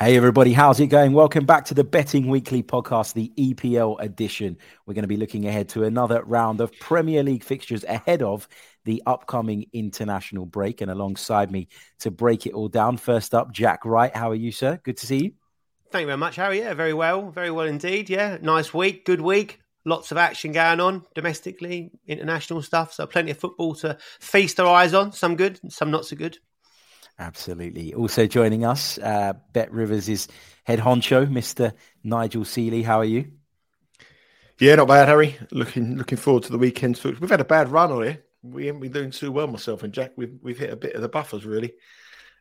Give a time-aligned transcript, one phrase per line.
[0.00, 1.12] Hey, everybody, how's it going?
[1.12, 4.56] Welcome back to the Betting Weekly podcast, the EPL edition.
[4.86, 8.46] We're going to be looking ahead to another round of Premier League fixtures ahead of
[8.84, 10.82] the upcoming international break.
[10.82, 11.66] And alongside me
[11.98, 14.14] to break it all down, first up, Jack Wright.
[14.14, 14.78] How are you, sir?
[14.84, 15.32] Good to see you.
[15.90, 16.60] Thank you very much, Harry.
[16.60, 17.32] Yeah, very well.
[17.32, 18.08] Very well indeed.
[18.08, 19.58] Yeah, nice week, good week.
[19.84, 22.92] Lots of action going on domestically, international stuff.
[22.92, 25.10] So, plenty of football to feast our eyes on.
[25.10, 26.38] Some good, some not so good.
[27.18, 27.94] Absolutely.
[27.94, 30.28] Also joining us, uh, Bet Rivers' is
[30.64, 31.72] head honcho, Mr.
[32.04, 32.82] Nigel Seeley.
[32.82, 33.32] How are you?
[34.60, 35.36] Yeah, not bad, Harry.
[35.50, 37.00] Looking looking forward to the weekend.
[37.04, 38.24] We've had a bad run on here.
[38.42, 40.12] We haven't been doing too well, myself and Jack.
[40.16, 41.74] We've we've hit a bit of the buffers really,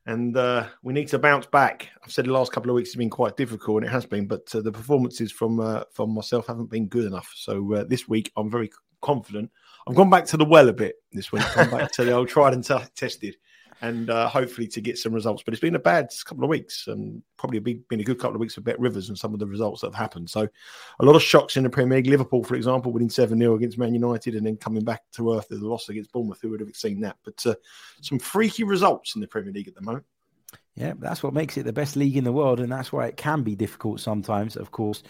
[0.05, 1.89] and uh, we need to bounce back.
[2.03, 4.27] I've said the last couple of weeks has been quite difficult, and it has been.
[4.27, 7.31] But uh, the performances from uh, from myself haven't been good enough.
[7.35, 9.51] So uh, this week, I'm very confident.
[9.87, 11.43] I've gone back to the well a bit this week.
[11.55, 13.37] Gone back to the old tried and t- tested
[13.81, 15.43] and uh, hopefully to get some results.
[15.43, 18.39] But it's been a bad couple of weeks, and probably been a good couple of
[18.39, 20.29] weeks for Bet Rivers and some of the results that have happened.
[20.29, 20.47] So,
[20.99, 22.07] a lot of shocks in the Premier League.
[22.07, 25.47] Liverpool, for example, winning 7 0 against Man United and then coming back to earth
[25.49, 26.39] with a loss against Bournemouth.
[26.41, 27.17] Who would have seen that?
[27.23, 27.55] But uh,
[28.01, 30.05] some freaky results in the Premier League at the moment.
[30.75, 33.17] Yeah, that's what makes it the best league in the world, and that's why it
[33.17, 35.01] can be difficult sometimes, of course,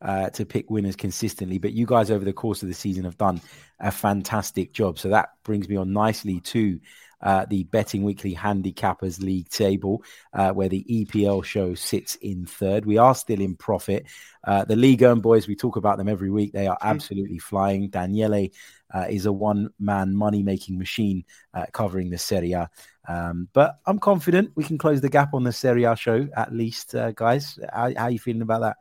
[0.00, 1.58] uh, to pick winners consistently.
[1.58, 3.40] But you guys, over the course of the season, have done
[3.80, 5.00] a fantastic job.
[5.00, 6.78] So that brings me on nicely to
[7.20, 12.84] uh, the Betting Weekly Handicappers League table, uh, where the EPL show sits in third.
[12.84, 14.06] We are still in profit.
[14.44, 16.52] Uh, the League and boys, we talk about them every week.
[16.52, 17.88] They are absolutely flying.
[17.88, 18.50] Daniele
[18.94, 22.70] uh, is a one man money making machine uh, covering the Serie A.
[23.08, 26.52] Um, but I'm confident we can close the gap on the Serie A show at
[26.52, 27.58] least, uh, guys.
[27.72, 28.76] How, how are you feeling about that?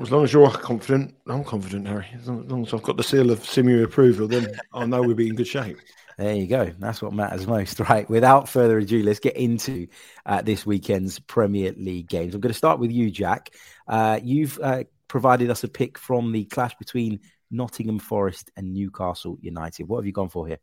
[0.00, 2.06] As long as you're confident, I'm confident, Harry.
[2.14, 5.28] As long, as, I've got the seal of semi approval, then I know we'll be
[5.28, 5.78] in good shape.
[6.20, 6.70] There you go.
[6.78, 8.08] That's what matters most, right?
[8.10, 9.86] Without further ado, let's get into
[10.26, 12.34] uh, this weekend's Premier League games.
[12.34, 13.54] I'm going to start with you, Jack.
[13.88, 17.20] Uh, you've uh, provided us a pick from the clash between
[17.50, 19.88] Nottingham Forest and Newcastle United.
[19.88, 20.58] What have you gone for here?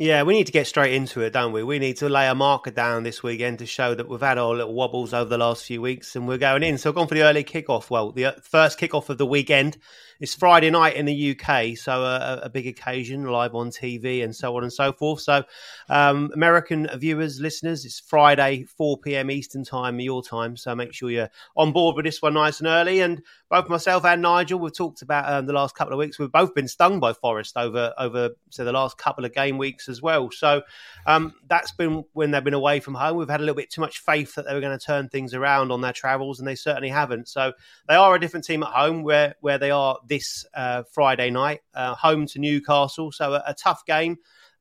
[0.00, 1.64] Yeah, we need to get straight into it, don't we?
[1.64, 4.54] We need to lay a marker down this weekend to show that we've had our
[4.54, 6.78] little wobbles over the last few weeks and we're going in.
[6.78, 7.90] So I've gone for the early kickoff.
[7.90, 9.76] Well, the uh, first kickoff of the weekend
[10.20, 14.34] is Friday night in the UK, so a, a big occasion, live on TV and
[14.34, 15.20] so on and so forth.
[15.20, 15.44] So,
[15.88, 19.30] um, American viewers, listeners, it's Friday, 4 p.m.
[19.30, 20.56] Eastern Time, your time.
[20.56, 23.00] So make sure you're on board with this one nice and early.
[23.00, 26.18] And both myself and Nigel, we've talked about um, the last couple of weeks.
[26.18, 29.87] We've both been stung by Forest over over so the last couple of game weeks
[29.88, 30.30] as well.
[30.30, 30.62] So
[31.06, 33.16] um, that's been when they've been away from home.
[33.16, 35.34] We've had a little bit too much faith that they were going to turn things
[35.34, 37.28] around on their travels, and they certainly haven't.
[37.28, 37.52] So
[37.88, 41.60] they are a different team at home, where where they are this uh, Friday night,
[41.74, 43.12] uh, home to Newcastle.
[43.12, 44.18] So a, a tough game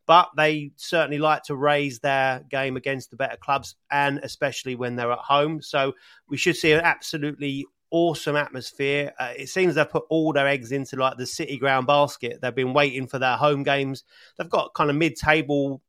[0.07, 4.95] but they certainly like to raise their game against the better clubs and especially when
[4.95, 5.61] they're at home.
[5.61, 5.93] So
[6.29, 9.13] we should see an absolutely awesome atmosphere.
[9.19, 12.39] Uh, it seems they've put all their eggs into like the City ground basket.
[12.41, 14.03] They've been waiting for their home games.
[14.37, 15.81] They've got kind of mid-table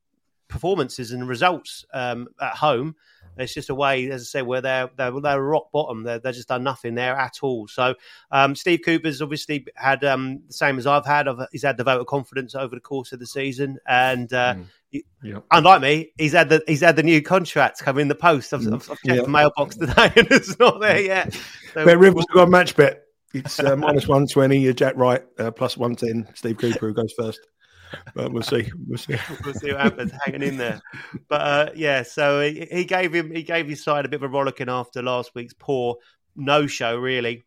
[0.49, 2.97] performances and results um, at home.
[3.37, 6.03] It's just a way, as I say, where they're they're, they're rock bottom.
[6.03, 7.69] They're, they're just done nothing there at all.
[7.69, 7.95] So
[8.33, 11.29] um, Steve Cooper's obviously had um, the same as I've had.
[11.29, 14.55] I've, he's had the vote of confidence over the course of the season, and uh,
[14.55, 14.65] mm.
[14.91, 15.45] Yep.
[15.51, 18.55] Unlike me, he's had the he's had the new contract come in the post.
[18.55, 19.25] I've, I've, I've checked yep.
[19.25, 21.35] the mailbox today, and it's not there yet.
[21.75, 23.03] So, bet Rivers got a match bet.
[23.35, 24.73] It's uh, minus one twenty.
[24.73, 26.27] Jack Wright uh, plus one ten.
[26.35, 27.41] Steve Cooper who goes first
[28.15, 28.71] but we'll see.
[28.87, 29.17] We'll see.
[29.45, 30.13] we'll see what happens.
[30.25, 30.81] Hanging in there,
[31.29, 32.03] but uh, yeah.
[32.03, 35.03] So he, he, gave him he gave his side a bit of a rollicking after
[35.03, 35.97] last week's poor
[36.37, 37.45] no show, really.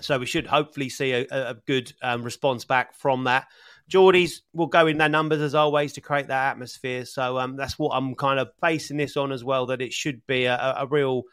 [0.00, 3.46] So we should hopefully see a, a good um, response back from that.
[3.90, 7.04] Geordies will go in their numbers as always to create that atmosphere.
[7.04, 9.66] So um, that's what I'm kind of basing this on as well.
[9.66, 11.24] That it should be a, a real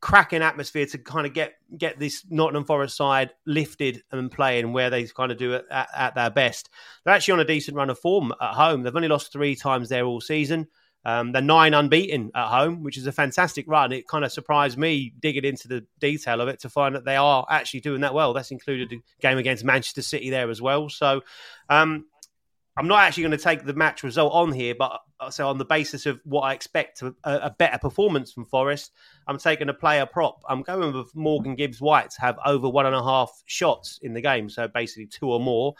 [0.00, 4.88] cracking atmosphere to kind of get get this Nottingham Forest side lifted and playing where
[4.88, 6.70] they kind of do it at, at, their best.
[7.04, 8.82] They're actually on a decent run of form at home.
[8.82, 10.68] They've only lost three times there all season.
[11.06, 13.92] Um, they're nine unbeaten at home, which is a fantastic run.
[13.92, 17.14] It kind of surprised me digging into the detail of it to find that they
[17.14, 18.32] are actually doing that well.
[18.32, 20.88] That's included a game against Manchester City there as well.
[20.88, 21.22] So
[21.68, 22.06] um,
[22.76, 25.58] I'm not actually going to take the match result on here, but uh, so on
[25.58, 28.90] the basis of what I expect a, a, better performance from Forest,
[29.28, 30.42] I'm taking a player prop.
[30.48, 34.12] I'm going with Morgan Gibbs White to have over one and a half shots in
[34.12, 35.76] the game, so basically two or more.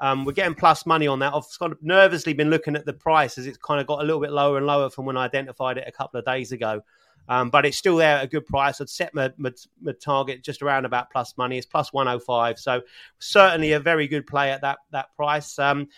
[0.00, 1.34] Um, we're getting plus money on that.
[1.34, 4.04] I've kind of nervously been looking at the price as it's kind of got a
[4.04, 6.82] little bit lower and lower from when I identified it a couple of days ago.
[7.28, 8.80] Um, but it's still there at a good price.
[8.80, 11.58] I'd set my, my, my, target just around about plus money.
[11.58, 12.58] It's plus 105.
[12.58, 12.82] So
[13.20, 15.56] certainly a very good play at that that price.
[15.58, 15.88] Um,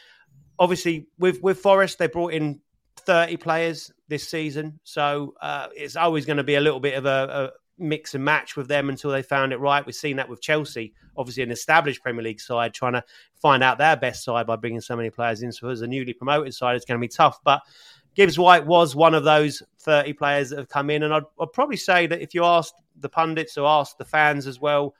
[0.58, 2.60] obviously, with, with Forest, they brought in
[2.96, 4.78] 30 players this season.
[4.84, 8.56] So uh, it's always going to be a little bit of a, mix and match
[8.56, 9.84] with them until they found it right.
[9.84, 13.04] We've seen that with Chelsea, obviously an established Premier League side, trying to
[13.34, 15.52] find out their best side by bringing so many players in.
[15.52, 17.40] So as a newly promoted side, it's going to be tough.
[17.44, 17.62] But
[18.14, 21.02] Gibbs White was one of those 30 players that have come in.
[21.02, 24.46] And I'd, I'd probably say that if you asked the pundits or asked the fans
[24.46, 24.94] as well,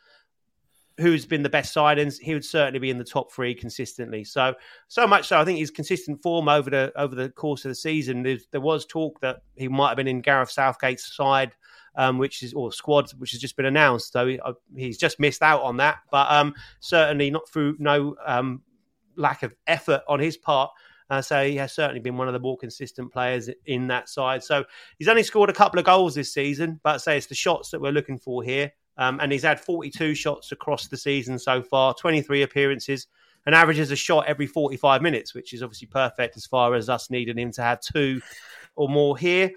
[0.99, 4.25] who's been the best signings, he would certainly be in the top three consistently.
[4.25, 4.55] So,
[4.89, 7.75] so much so, I think his consistent form over the over the course of the
[7.75, 8.23] season.
[8.23, 11.55] there was talk that he might have been in Gareth Southgate's side
[11.97, 14.13] um, which is or squad which has just been announced.
[14.13, 18.17] So he, uh, he's just missed out on that, but um, certainly not through no
[18.25, 18.63] um,
[19.17, 20.71] lack of effort on his part.
[21.11, 24.43] Uh, so he has certainly been one of the more consistent players in that side.
[24.43, 24.65] So
[24.99, 27.81] he's only scored a couple of goals this season, but say it's the shots that
[27.81, 28.73] we're looking for here.
[28.97, 33.09] Um, and he's had 42 shots across the season so far, 23 appearances,
[33.45, 37.11] and averages a shot every 45 minutes, which is obviously perfect as far as us
[37.11, 38.21] needing him to have two
[38.77, 39.51] or more here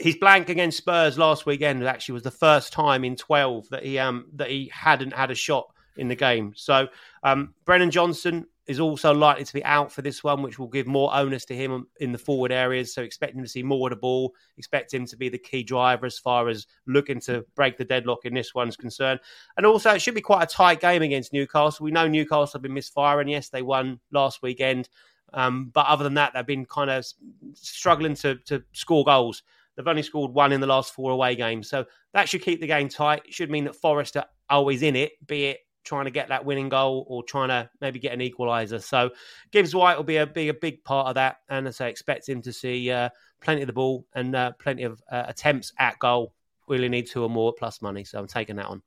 [0.00, 3.98] his blank against Spurs last weekend actually was the first time in 12 that he
[3.98, 6.52] um that he hadn't had a shot in the game.
[6.56, 6.88] So
[7.22, 10.86] um, Brennan Johnson is also likely to be out for this one, which will give
[10.86, 12.94] more onus to him in the forward areas.
[12.94, 14.32] So expect him to see more of the ball.
[14.56, 18.24] Expect him to be the key driver as far as looking to break the deadlock
[18.24, 19.20] in this one's concerned.
[19.56, 21.84] And also, it should be quite a tight game against Newcastle.
[21.84, 23.28] We know Newcastle have been misfiring.
[23.28, 24.88] Yes, they won last weekend.
[25.32, 27.04] Um, but other than that, they've been kind of
[27.54, 29.42] struggling to, to score goals.
[29.80, 31.70] They've only scored one in the last four away games.
[31.70, 33.22] So that should keep the game tight.
[33.24, 36.44] It should mean that Forest are always in it, be it trying to get that
[36.44, 38.82] winning goal or trying to maybe get an equaliser.
[38.82, 39.08] So
[39.50, 41.38] Gibbs White will be a big, a big part of that.
[41.48, 43.08] And as I expect him to see uh,
[43.40, 46.34] plenty of the ball and uh, plenty of uh, attempts at goal.
[46.68, 48.04] We Really need two or more plus money.
[48.04, 48.82] So I'm taking that one.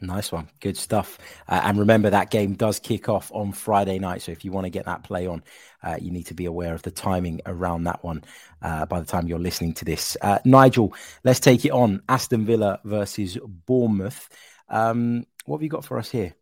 [0.00, 0.48] Nice one.
[0.60, 1.18] Good stuff.
[1.48, 4.22] Uh, and remember, that game does kick off on Friday night.
[4.22, 5.42] So if you want to get that play on,
[5.82, 8.22] uh, you need to be aware of the timing around that one
[8.60, 10.16] uh, by the time you're listening to this.
[10.20, 10.94] Uh, Nigel,
[11.24, 12.02] let's take it on.
[12.08, 14.28] Aston Villa versus Bournemouth.
[14.68, 16.34] Um, what have you got for us here?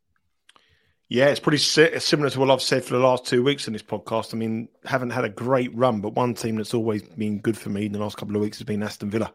[1.08, 3.82] Yeah, it's pretty similar to what I've said for the last two weeks in this
[3.82, 4.34] podcast.
[4.34, 7.68] I mean, haven't had a great run, but one team that's always been good for
[7.68, 9.32] me in the last couple of weeks has been Aston Villa.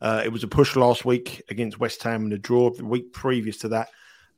[0.00, 2.70] Uh, it was a push last week against West Ham and a draw.
[2.70, 3.88] The week previous to that,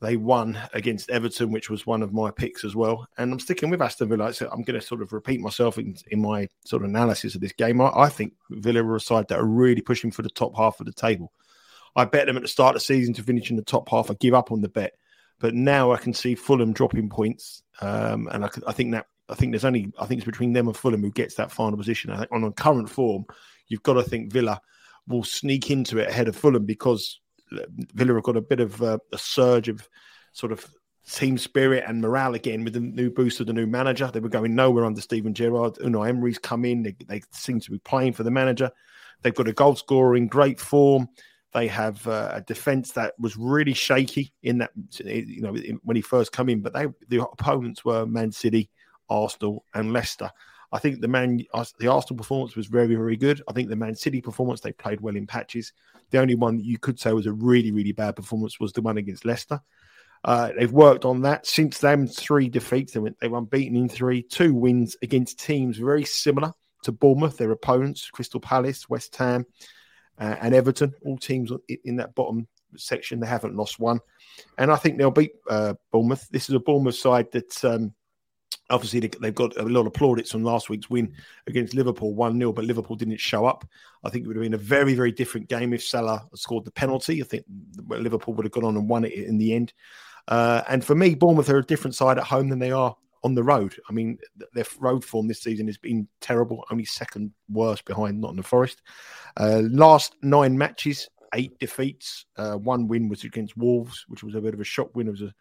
[0.00, 3.06] they won against Everton, which was one of my picks as well.
[3.16, 4.34] And I'm sticking with Aston Villa.
[4.34, 7.40] So I'm going to sort of repeat myself in, in my sort of analysis of
[7.40, 7.80] this game.
[7.80, 10.80] I, I, think Villa are a side that are really pushing for the top half
[10.80, 11.32] of the table.
[11.94, 14.10] I bet them at the start of the season to finish in the top half.
[14.10, 14.94] I give up on the bet,
[15.38, 19.34] but now I can see Fulham dropping points, um, and I, I think that I
[19.34, 22.10] think there's only I think it's between them and Fulham who gets that final position.
[22.10, 23.26] I think on a current form,
[23.68, 24.60] you've got to think Villa
[25.08, 29.00] will sneak into it ahead of Fulham because Villa have got a bit of a,
[29.12, 29.88] a surge of
[30.32, 30.66] sort of
[31.08, 34.10] team spirit and morale again with the new boost of the new manager.
[34.12, 35.74] They were going nowhere under Steven Gerrard.
[35.74, 36.82] Unai Emery's come in.
[36.82, 38.70] They, they seem to be playing for the manager.
[39.22, 41.08] They've got a goal scorer in great form.
[41.52, 44.70] They have uh, a defense that was really shaky in that,
[45.04, 46.62] you know, when he first come in.
[46.62, 48.70] But they, the opponents were Man City,
[49.10, 50.30] Arsenal, and Leicester.
[50.72, 53.42] I think the man, the Arsenal performance was very, very good.
[53.46, 55.72] I think the Man City performance they played well in patches.
[56.10, 58.80] The only one that you could say was a really, really bad performance was the
[58.80, 59.60] one against Leicester.
[60.24, 62.92] Uh, they've worked on that since them three defeats.
[62.92, 66.52] They went, they won beaten in three, two wins against teams very similar
[66.84, 69.44] to Bournemouth, their opponents, Crystal Palace, West Ham,
[70.18, 70.94] uh, and Everton.
[71.04, 71.50] All teams
[71.84, 73.20] in that bottom section.
[73.20, 74.00] They haven't lost one,
[74.58, 76.28] and I think they'll beat uh, Bournemouth.
[76.30, 77.92] This is a Bournemouth side that um,
[78.72, 81.14] Obviously, they've got a lot of plaudits from last week's win
[81.46, 83.64] against Liverpool, 1 0, but Liverpool didn't show up.
[84.02, 86.72] I think it would have been a very, very different game if Salah scored the
[86.72, 87.20] penalty.
[87.20, 87.44] I think
[87.86, 89.72] Liverpool would have gone on and won it in the end.
[90.26, 93.34] Uh, and for me, Bournemouth are a different side at home than they are on
[93.34, 93.74] the road.
[93.88, 94.18] I mean,
[94.52, 98.82] their road form this season has been terrible, only second worst behind Nottingham Forest.
[99.36, 102.26] Uh, last nine matches, eight defeats.
[102.36, 105.08] Uh, one win was against Wolves, which was a bit of a shock win.
[105.08, 105.34] It was a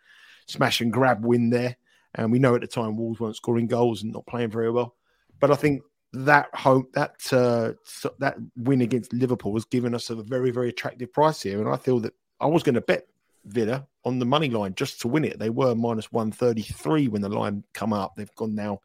[0.47, 1.75] smash and grab win there.
[2.15, 4.95] And we know at the time Wolves weren't scoring goals and not playing very well.
[5.39, 5.81] But I think
[6.13, 7.71] that home that uh,
[8.19, 11.77] that win against Liverpool was given us a very very attractive price here, and I
[11.77, 13.07] feel that I was going to bet
[13.45, 15.39] Villa on the money line just to win it.
[15.39, 18.13] They were minus one thirty three when the line come up.
[18.15, 18.81] They've gone now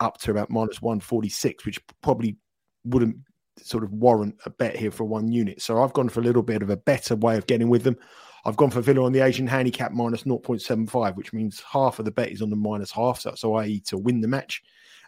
[0.00, 2.36] up to about minus one forty six, which probably
[2.84, 3.16] wouldn't
[3.62, 5.60] sort of warrant a bet here for one unit.
[5.60, 7.96] So I've gone for a little bit of a better way of getting with them.
[8.44, 12.10] I've gone for Villa on the Asian handicap minus 0.75, which means half of the
[12.10, 13.20] bet is on the minus half.
[13.20, 13.80] So, so i.e.
[13.86, 14.62] to win the match.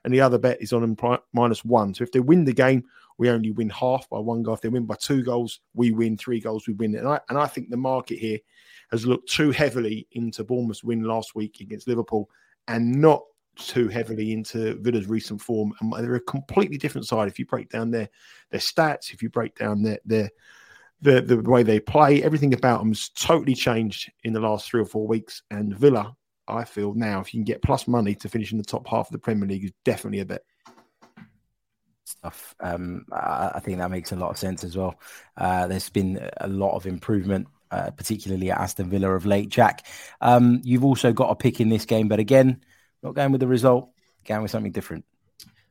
[0.05, 1.95] And the other bet is on them minus one.
[1.95, 2.85] So if they win the game,
[3.19, 4.55] we only win half by one goal.
[4.55, 6.17] If they win by two goals, we win.
[6.17, 6.97] Three goals, we win.
[6.97, 8.39] And I, and I think the market here
[8.91, 12.29] has looked too heavily into Bournemouth's win last week against Liverpool
[12.69, 13.23] and not
[13.57, 15.73] too heavily into Villa's recent form.
[15.81, 17.29] And they're a completely different side.
[17.29, 18.09] If you break down their
[18.51, 20.31] their stats, if you break down their their
[21.03, 24.81] the, the way they play, everything about them has totally changed in the last three
[24.81, 25.43] or four weeks.
[25.51, 26.17] And Villa,
[26.47, 29.09] I feel now, if you can get plus money to finish in the top half
[29.09, 30.43] of the Premier League, is definitely a bet.
[32.05, 32.55] Stuff.
[32.61, 35.01] Um, I, think that makes a lot of sense as well.
[35.37, 39.49] Uh, there's been a lot of improvement, uh, particularly at Aston Villa of late.
[39.49, 39.87] Jack,
[40.21, 42.61] um, you've also got a pick in this game, but again,
[43.03, 43.91] not going with the result,
[44.25, 45.05] going with something different.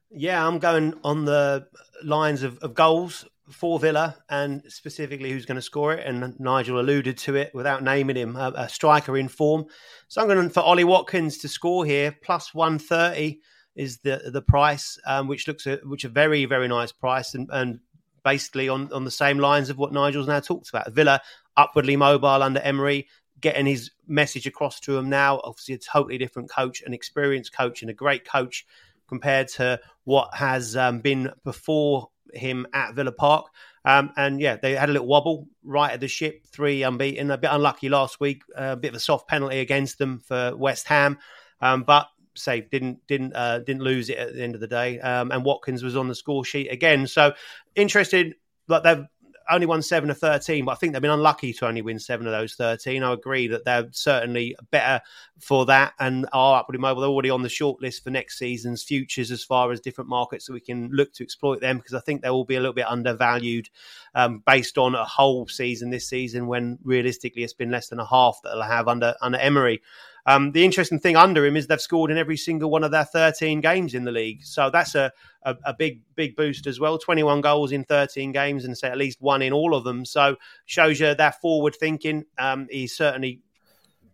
[0.10, 1.68] Yeah, I'm going on the
[2.04, 6.06] lines of, of goals for Villa and specifically who's going to score it.
[6.06, 9.66] And Nigel alluded to it without naming him, a, a striker in form.
[10.08, 13.40] So I'm going for Ollie Watkins to score here, plus 130
[13.76, 17.50] is the the price, um, which looks a, which a very very nice price and,
[17.52, 17.80] and
[18.24, 20.92] basically on on the same lines of what Nigel's now talked about.
[20.92, 21.22] Villa
[21.58, 23.08] upwardly mobile under Emery,
[23.40, 25.40] getting his message across to him now.
[25.44, 28.66] Obviously, a totally different coach, an experienced coach, and a great coach
[29.08, 33.48] compared to what has um, been before him at Villa Park.
[33.84, 37.32] Um, and yeah, they had a little wobble right at the ship, three unbeaten.
[37.32, 40.88] A bit unlucky last week, a bit of a soft penalty against them for West
[40.88, 41.18] Ham,
[41.62, 45.00] um, but say didn't didn't uh, didn't lose it at the end of the day.
[45.00, 47.08] Um, and Watkins was on the score sheet again.
[47.08, 47.34] So
[47.76, 48.36] interested,
[48.68, 49.06] like they've
[49.52, 52.26] only won seven of 13, but I think they've been unlucky to only win seven
[52.26, 53.04] of those 13.
[53.04, 55.02] I agree that they're certainly better
[55.40, 57.02] for that and are upwardly mobile.
[57.02, 60.46] They're already on the short list for next season's futures as far as different markets
[60.46, 62.74] so we can look to exploit them because I think they will be a little
[62.74, 63.70] bit undervalued
[64.16, 68.06] um, based on a whole season this season when realistically it's been less than a
[68.06, 69.82] half that they'll have under, under Emery.
[70.26, 73.06] Um, the interesting thing under him is they've scored in every single one of their
[73.06, 74.44] 13 games in the league.
[74.44, 75.12] So that's a,
[75.44, 76.98] a, a, big, big boost as well.
[76.98, 80.06] 21 goals in 13 games and say at least one in all of them.
[80.06, 80.36] So
[80.66, 82.26] shows you that forward thinking.
[82.38, 83.42] Um, he's certainly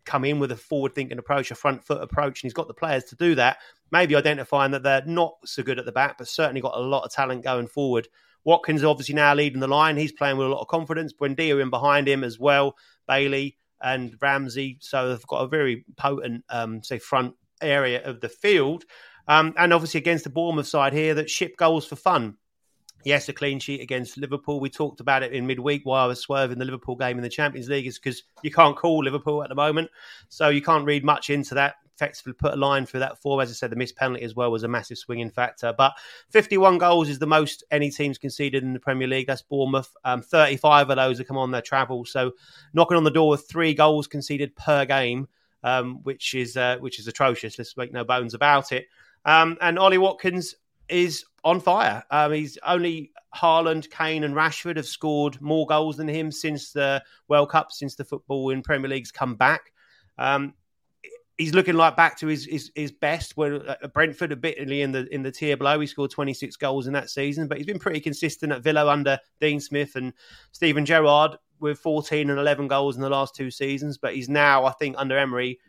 [0.05, 2.73] come in with a forward thinking approach, a front foot approach, and he's got the
[2.73, 3.57] players to do that.
[3.91, 7.03] Maybe identifying that they're not so good at the back, but certainly got a lot
[7.03, 8.07] of talent going forward.
[8.43, 9.97] Watkins obviously now leading the line.
[9.97, 11.13] He's playing with a lot of confidence.
[11.13, 12.77] Buendia in behind him as well.
[13.05, 14.77] Bailey, and Ramsey.
[14.79, 18.83] So they've got a very potent, um, say, front area of the field.
[19.27, 22.37] Um, and obviously against the Bournemouth side here that ship goals for fun.
[23.03, 24.59] Yes, a clean sheet against Liverpool.
[24.59, 27.29] We talked about it in midweek while I was swerving the Liverpool game in the
[27.29, 29.89] Champions League, is because you can't call Liverpool at the moment.
[30.29, 33.41] So you can't read much into that effectively put a line through that four.
[33.41, 35.73] As I said, the missed penalty as well was a massive swinging factor.
[35.75, 35.93] But
[36.29, 39.27] 51 goals is the most any team's conceded in the Premier League.
[39.27, 39.95] That's Bournemouth.
[40.05, 42.05] Um, 35 of those have come on their travel.
[42.05, 42.33] So
[42.73, 45.27] knocking on the door with three goals conceded per game,
[45.63, 47.57] um, which is uh, which is atrocious.
[47.57, 48.87] Let's make no bones about it.
[49.25, 50.55] Um, and Ollie Watkins
[50.89, 52.03] is on fire.
[52.11, 57.03] Um, he's only Haaland, Kane, and Rashford have scored more goals than him since the
[57.27, 59.71] World Cup, since the football in Premier League's come back.
[60.17, 60.53] Um,
[61.37, 63.37] he's looking like back to his his, his best.
[63.37, 66.87] Where uh, Brentford a bit in the in the tier below, he scored 26 goals
[66.87, 70.13] in that season, but he's been pretty consistent at Villa under Dean Smith and
[70.51, 73.97] Steven Gerrard with 14 and 11 goals in the last two seasons.
[73.97, 75.59] But he's now, I think, under Emery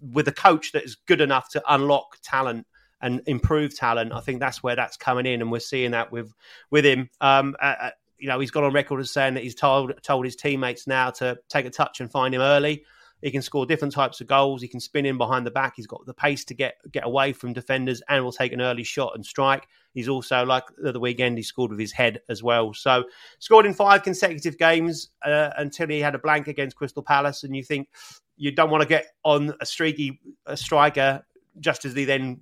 [0.00, 2.66] with a coach that is good enough to unlock talent
[3.02, 4.12] and improve talent.
[4.12, 6.32] I think that's where that's coming in, and we're seeing that with
[6.70, 7.10] with him.
[7.20, 10.26] Um, uh, uh you know, he's gone on record as saying that he's told told
[10.26, 12.84] his teammates now to take a touch and find him early.
[13.22, 14.62] He can score different types of goals.
[14.62, 15.74] He can spin in behind the back.
[15.76, 18.84] He's got the pace to get get away from defenders and will take an early
[18.84, 19.66] shot and strike.
[19.92, 22.72] He's also like the weekend he scored with his head as well.
[22.72, 23.04] So
[23.38, 27.44] scored in five consecutive games uh, until he had a blank against Crystal Palace.
[27.44, 27.88] And you think
[28.36, 31.22] you don't want to get on a streaky a striker
[31.58, 32.40] just as he then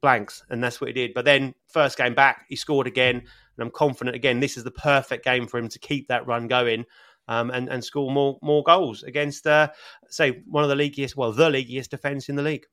[0.00, 1.14] blanks, and that's what he did.
[1.14, 3.26] But then first game back, he scored again, and
[3.58, 4.40] I'm confident again.
[4.40, 6.84] This is the perfect game for him to keep that run going
[7.30, 9.68] um, and and score more more goals against, uh,
[10.08, 12.66] say, one of the leagueiest, well, the leagueiest defence in the league.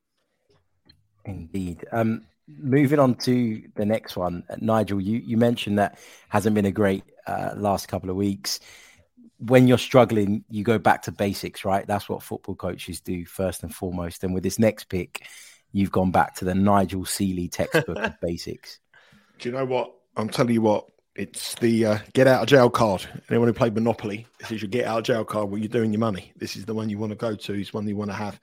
[1.24, 1.86] Indeed.
[1.92, 6.00] Um, moving on to the next one, uh, Nigel, you you mentioned that
[6.30, 8.60] hasn't been a great uh, last couple of weeks.
[9.38, 11.86] When you're struggling, you go back to basics, right?
[11.86, 14.24] That's what football coaches do first and foremost.
[14.24, 15.28] And with this next pick,
[15.72, 18.80] you've gone back to the Nigel Seeley textbook of basics.
[19.38, 19.94] Do you know what?
[20.16, 20.88] I'm telling you what.
[21.18, 23.08] It's the uh, get out of jail card.
[23.28, 25.92] Anyone who played Monopoly, this is your get out of jail card where you're doing
[25.92, 26.32] your money.
[26.38, 27.54] This is the one you want to go to.
[27.54, 28.40] It's one you want to have,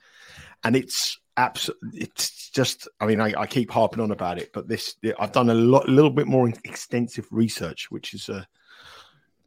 [0.65, 2.01] and it's absolutely.
[2.01, 2.89] It's just.
[3.01, 5.89] I mean, I, I, keep harping on about it, but this I've done a lot,
[5.89, 8.43] a little bit more extensive research, which is uh,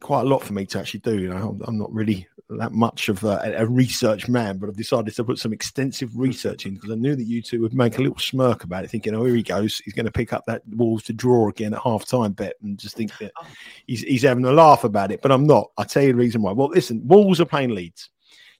[0.00, 1.18] quite a lot for me to actually do.
[1.18, 5.14] You know, I'm not really that much of a, a, research man, but I've decided
[5.14, 8.02] to put some extensive research in because I knew that you two would make a
[8.02, 9.78] little smirk about it, thinking, "Oh, here he goes.
[9.84, 12.78] He's going to pick up that Wolves to draw again at half time bet," and
[12.78, 13.46] just think that oh.
[13.86, 15.20] he's, he's having a laugh about it.
[15.20, 15.70] But I'm not.
[15.76, 16.52] I'll tell you the reason why.
[16.52, 18.10] Well, listen, Wolves are playing Leeds.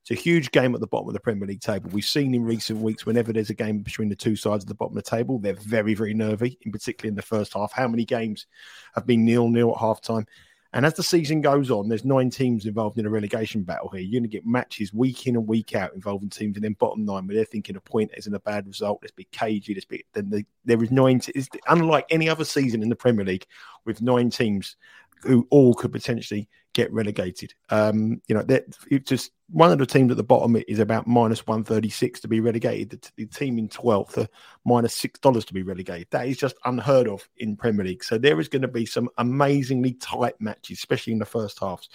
[0.03, 1.91] It's a huge game at the bottom of the Premier League table.
[1.93, 4.75] We've seen in recent weeks, whenever there's a game between the two sides of the
[4.75, 7.73] bottom of the table, they're very, very nervy, in particular in the first half.
[7.73, 8.47] How many games
[8.95, 10.27] have been nil nil at half time?
[10.75, 14.01] And as the season goes on, there's nine teams involved in a relegation battle here.
[14.01, 17.07] You're going to get matches week in and week out involving teams in then bottom
[17.07, 18.99] nine where they're thinking a point isn't a bad result.
[19.01, 19.75] Let's be cagey.
[19.75, 20.05] Let's be.
[20.13, 21.23] Then the, there is nine.
[21.35, 23.47] It's unlike any other season in the Premier League
[23.87, 24.77] with nine teams
[25.23, 27.55] who all could potentially get relegated.
[27.71, 31.07] Um, you know, that it's just one of the teams at the bottom is about
[31.07, 32.91] minus one thirty six to be relegated.
[32.91, 34.29] The, the team in twelfth are
[34.65, 36.09] minus six dollars to be relegated.
[36.11, 38.05] That is just unheard of in Premier League.
[38.05, 41.89] So there is going to be some amazingly tight matches, especially in the first halves.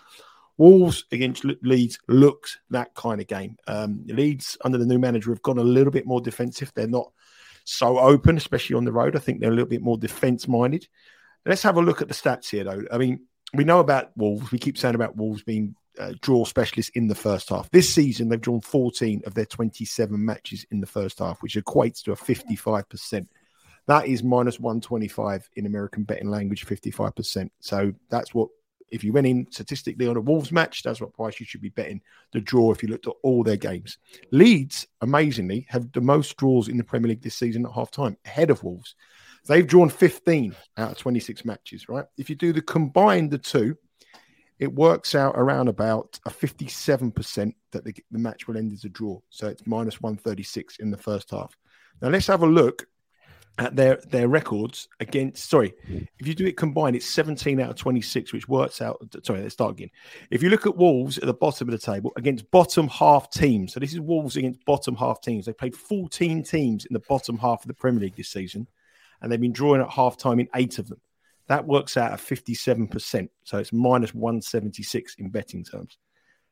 [0.57, 3.57] Wolves against Leeds looks that kind of game.
[3.67, 6.71] Um, Leeds under the new manager have gone a little bit more defensive.
[6.75, 7.11] They're not
[7.63, 9.15] so open, especially on the road.
[9.15, 10.87] I think they're a little bit more defense minded.
[11.45, 12.83] Let's have a look at the stats here, though.
[12.91, 14.51] I mean, we know about Wolves.
[14.51, 17.69] We keep saying about Wolves being uh, draw specialists in the first half.
[17.71, 22.01] This season, they've drawn 14 of their 27 matches in the first half, which equates
[22.03, 23.27] to a 55%.
[23.85, 27.49] That is minus 125 in American betting language, 55%.
[27.59, 28.49] So that's what,
[28.89, 31.69] if you went in statistically on a Wolves match, that's what price you should be
[31.69, 33.97] betting the draw if you looked at all their games.
[34.31, 38.17] Leeds, amazingly, have the most draws in the Premier League this season at half time,
[38.25, 38.95] ahead of Wolves.
[39.47, 42.05] They've drawn 15 out of 26 matches, right?
[42.17, 43.77] If you do the combined the two,
[44.59, 48.89] it works out around about a 57% that the, the match will end as a
[48.89, 49.19] draw.
[49.29, 51.57] So it's minus 136 in the first half.
[52.01, 52.85] Now let's have a look
[53.59, 55.71] at their their records against sorry
[56.17, 59.53] if you do it combined it's 17 out of 26 which works out sorry let's
[59.53, 59.91] start again
[60.31, 63.73] if you look at wolves at the bottom of the table against bottom half teams
[63.73, 67.37] so this is wolves against bottom half teams they played 14 teams in the bottom
[67.37, 68.65] half of the premier league this season
[69.23, 71.01] and they've been drawing at half time in eight of them.
[71.47, 73.29] That works out at 57%.
[73.43, 75.97] So it's minus 176 in betting terms.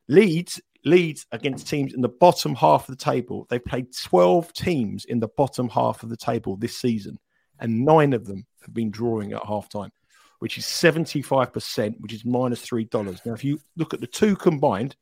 [0.07, 3.45] Leeds, Leeds against teams in the bottom half of the table.
[3.49, 7.19] They played 12 teams in the bottom half of the table this season,
[7.59, 9.91] and nine of them have been drawing at half time,
[10.39, 13.25] which is 75%, which is minus $3.
[13.25, 14.95] Now, if you look at the two combined,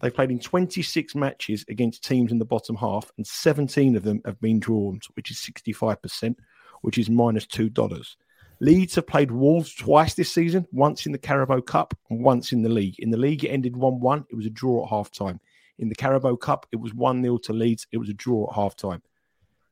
[0.00, 4.20] they played in 26 matches against teams in the bottom half, and 17 of them
[4.26, 6.36] have been drawn, which is 65%
[6.82, 8.16] which is minus two dollars.
[8.60, 12.62] Leeds have played Wolves twice this season, once in the Carabao Cup and once in
[12.62, 12.94] the league.
[13.00, 14.26] In the league, it ended 1 1.
[14.30, 15.40] It was a draw at half time.
[15.80, 17.88] In the Carabao Cup, it was 1 0 to Leeds.
[17.90, 19.02] It was a draw at half time.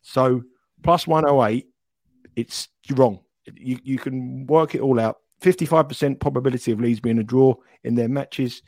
[0.02, 0.42] So,
[0.82, 1.68] plus 108,
[2.34, 3.20] it's wrong.
[3.54, 5.18] You, you can work it all out.
[5.40, 8.60] 55% probability of Leeds being a draw in their matches.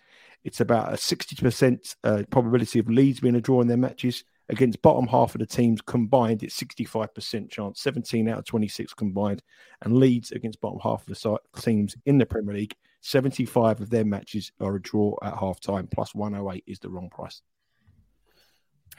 [0.45, 4.83] It's about a 60% uh, probability of Leeds being a draw in their matches against
[4.83, 9.43] bottom half of the teams combined, it's 65% chance, 17 out of 26 combined.
[9.83, 14.05] And Leeds against bottom half of the teams in the Premier League, 75 of their
[14.05, 17.43] matches are a draw at half time, plus 108 is the wrong price.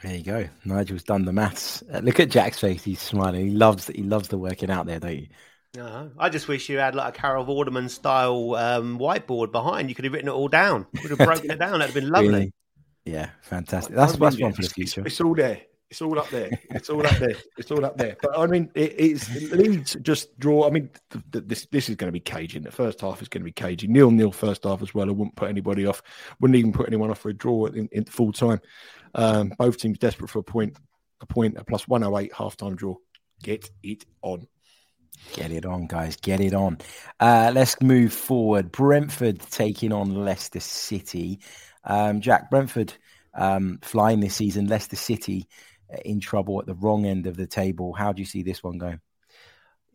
[0.01, 0.49] There you go.
[0.65, 1.83] Nigel's done the maths.
[1.93, 3.47] Uh, look at Jack's face; he's smiling.
[3.47, 5.27] He loves he loves the working out there, don't you?
[5.79, 9.89] Uh, I just wish you had like a Carol Vorderman style um, whiteboard behind.
[9.89, 10.87] You could have written it all down.
[10.93, 11.79] You would have broken it down.
[11.79, 12.29] That'd have been lovely.
[12.29, 12.53] Really?
[13.05, 13.95] Yeah, fantastic.
[13.95, 15.01] That's that's one for the future.
[15.01, 15.61] It's, it's, all there.
[15.89, 16.49] It's all up there.
[16.71, 17.35] It's all up there.
[17.57, 18.15] It's all up there.
[18.21, 20.65] But I mean, it, it's Leeds just draw.
[20.67, 22.59] I mean, th- th- this this is going to be cagey.
[22.59, 23.87] The first half is going to be cagey.
[23.87, 25.09] Nil nil first half as well.
[25.09, 26.01] I wouldn't put anybody off.
[26.39, 28.59] Wouldn't even put anyone off for a draw in, in full time.
[29.15, 30.77] Um, both teams desperate for a point.
[31.21, 31.57] A point.
[31.57, 32.95] A plus one oh eight half time draw.
[33.43, 34.47] Get it on.
[35.33, 36.15] Get it on, guys.
[36.15, 36.77] Get it on.
[37.19, 38.71] Uh, let's move forward.
[38.71, 41.39] Brentford taking on Leicester City.
[41.83, 42.93] Um, Jack Brentford
[43.33, 45.47] um, flying this season, Leicester City
[45.91, 47.93] uh, in trouble at the wrong end of the table.
[47.93, 49.01] How do you see this one going?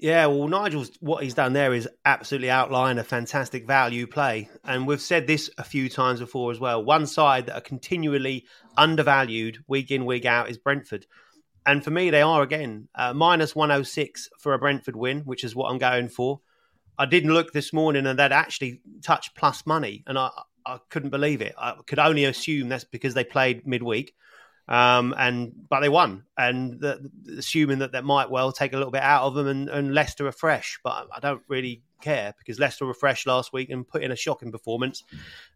[0.01, 4.87] Yeah, well, Nigel's what he's done there is absolutely outline a fantastic value play, and
[4.87, 6.85] we've said this a few times before as well.
[6.85, 8.47] One side that are continually
[8.77, 11.07] undervalued week in week out is Brentford,
[11.67, 14.95] and for me they are again uh, minus one hundred oh six for a Brentford
[14.95, 16.43] win, which is what I'm going for.
[16.97, 20.31] I didn't look this morning, and that actually touched plus money, and I
[20.69, 21.55] I couldn't believe it.
[21.59, 24.15] I could only assume that's because they played midweek.
[24.69, 28.93] Um, and but they won, and the, assuming that that might well take a little
[28.93, 30.79] bit out of them, and, and Leicester are fresh.
[30.85, 34.17] But I don't really care because Leicester were fresh last week and put in a
[34.17, 35.05] shocking performance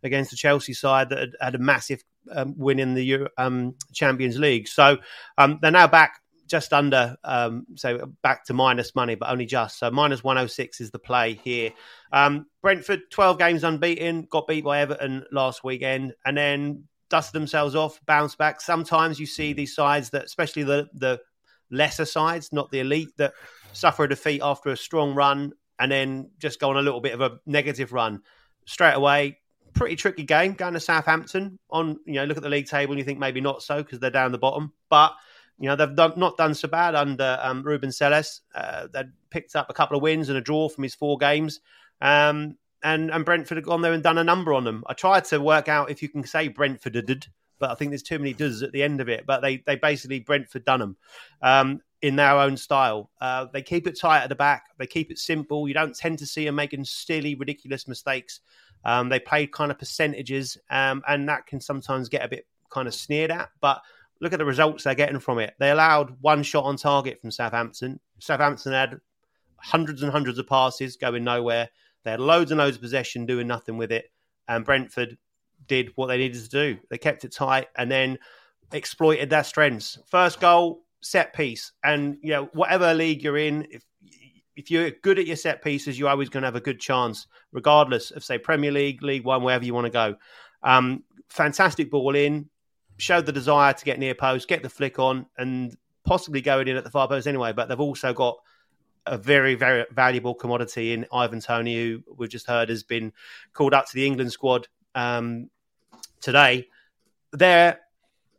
[0.02, 2.02] against the Chelsea side that had, had a massive
[2.34, 4.66] um, win in the um, Champions League.
[4.66, 4.96] So
[5.36, 6.21] um, they're now back
[6.52, 9.78] just under, um, so back to minus money, but only just.
[9.78, 11.70] So minus 106 is the play here.
[12.12, 17.74] Um, Brentford, 12 games unbeaten, got beat by Everton last weekend, and then dusted themselves
[17.74, 18.60] off, bounced back.
[18.60, 21.22] Sometimes you see these sides that, especially the, the
[21.70, 23.32] lesser sides, not the elite, that
[23.72, 27.14] suffer a defeat after a strong run and then just go on a little bit
[27.14, 28.20] of a negative run.
[28.66, 29.38] Straight away,
[29.72, 32.98] pretty tricky game going to Southampton on, you know, look at the league table and
[32.98, 34.74] you think maybe not so because they're down the bottom.
[34.90, 35.14] But
[35.62, 38.40] you know, they've done, not done so bad under um, Ruben Selles.
[38.52, 41.60] Uh, they picked up a couple of wins and a draw from his four games.
[42.00, 44.82] Um, and, and Brentford have gone there and done a number on them.
[44.88, 47.28] I tried to work out if you can say Brentford did,
[47.60, 49.24] but I think there's too many does at the end of it.
[49.24, 50.96] But they, they basically Brentford done them
[51.42, 53.12] um, in their own style.
[53.20, 54.64] Uh, they keep it tight at the back.
[54.78, 55.68] They keep it simple.
[55.68, 58.40] You don't tend to see them making silly, ridiculous mistakes.
[58.84, 62.88] Um, they play kind of percentages, um, and that can sometimes get a bit kind
[62.88, 63.50] of sneered at.
[63.60, 63.80] But
[64.22, 65.54] look at the results they're getting from it.
[65.58, 67.98] They allowed one shot on target from Southampton.
[68.20, 69.00] Southampton had
[69.56, 71.68] hundreds and hundreds of passes going nowhere.
[72.04, 74.10] They had loads and loads of possession, doing nothing with it.
[74.46, 75.18] And Brentford
[75.66, 76.78] did what they needed to do.
[76.88, 78.18] They kept it tight and then
[78.72, 79.98] exploited their strengths.
[80.06, 81.72] First goal, set piece.
[81.82, 83.84] And you know, whatever league you're in, if
[84.54, 87.26] if you're good at your set pieces, you're always going to have a good chance,
[87.52, 90.14] regardless of say Premier League, League One, wherever you want to go.
[90.62, 92.48] Um, fantastic ball in,
[92.96, 96.76] showed the desire to get near post, get the flick on, and possibly going in
[96.76, 97.52] at the far post anyway.
[97.52, 98.38] But they've also got
[99.06, 103.12] a very, very valuable commodity in Ivan Toney, who we've just heard has been
[103.52, 105.50] called up to the England squad um,
[106.20, 106.68] today.
[107.32, 107.80] Their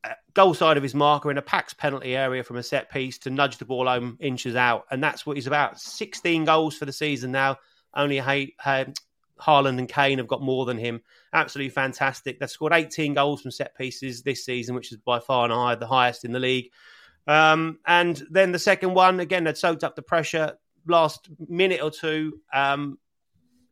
[0.04, 3.18] uh, goal side of his marker in a Pax penalty area from a set piece
[3.20, 4.86] to nudge the ball home inches out.
[4.92, 5.80] And that's what he's about.
[5.80, 7.58] 16 goals for the season now.
[7.94, 8.96] Only Haaland
[9.48, 11.02] and Kane have got more than him.
[11.34, 12.40] Absolutely fantastic.
[12.40, 15.76] They've scored 18 goals from set pieces this season, which is by far and high
[15.76, 16.70] the highest in the league.
[17.26, 20.54] Um, and then the second one, again, they'd soaked up the pressure.
[20.86, 23.00] Last minute or two um,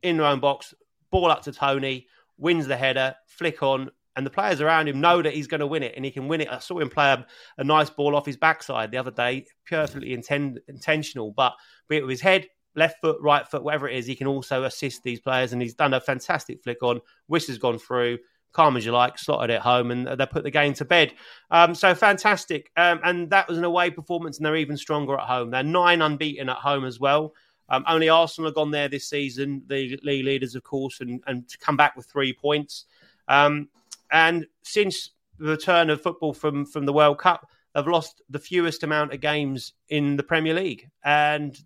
[0.02, 0.74] in their own box,
[1.10, 5.22] ball up to Toney, wins the header, flick on, and the players around him know
[5.22, 6.48] that he's going to win it and he can win it.
[6.50, 7.26] I saw him play a,
[7.58, 11.54] a nice ball off his backside the other day, perfectly intend, intentional, but
[11.88, 15.20] with his head, left foot, right foot, whatever it is, he can also assist these
[15.20, 15.52] players.
[15.52, 17.00] And he's done a fantastic flick on.
[17.30, 18.18] Wissa has gone through,
[18.52, 21.14] calm as you like, slotted it home, and they put the game to bed.
[21.50, 22.70] Um, so fantastic.
[22.76, 25.50] Um, and that was an away performance, and they're even stronger at home.
[25.50, 27.34] They're nine unbeaten at home as well.
[27.68, 31.48] Um, only Arsenal have gone there this season, the league leaders, of course, and, and
[31.48, 32.84] to come back with three points.
[33.28, 33.68] Um,
[34.10, 38.82] and since the return of football from, from the World Cup, they've lost the fewest
[38.82, 40.90] amount of games in the Premier League.
[41.02, 41.58] And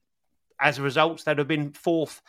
[0.61, 2.23] as a result, they'd have been fourth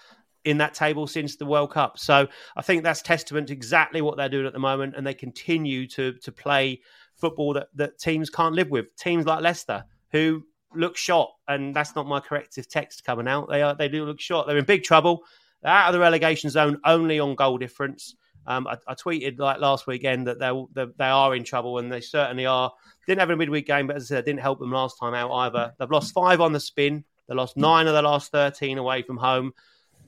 [0.43, 1.99] in that table since the World Cup.
[1.99, 5.13] So I think that's testament to exactly what they're doing at the moment, and they
[5.13, 6.81] continue to to play
[7.15, 8.95] football that, that teams can't live with.
[8.95, 13.49] Teams like Leicester, who look shot, and that's not my corrective text coming out.
[13.49, 14.47] They are they do look shot.
[14.47, 15.23] They're in big trouble.
[15.61, 18.15] They're out of the relegation zone only on goal difference.
[18.45, 21.99] Um, I, I, tweeted like last weekend that they they are in trouble, and they
[21.99, 22.71] certainly are.
[23.05, 25.31] Didn't have a midweek game, but as I said, didn't help them last time out
[25.31, 25.73] either.
[25.77, 27.03] They've lost five on the spin.
[27.27, 29.53] They lost nine of the last 13 away from home.